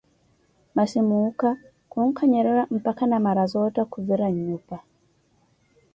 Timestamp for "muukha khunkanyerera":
1.09-2.63